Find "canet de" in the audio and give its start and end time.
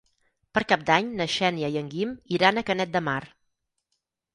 2.73-3.07